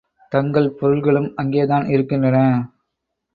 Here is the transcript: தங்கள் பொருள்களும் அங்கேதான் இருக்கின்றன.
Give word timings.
தங்கள் 0.31 0.69
பொருள்களும் 0.69 1.31
அங்கேதான் 1.35 1.89
இருக்கின்றன. 1.89 2.37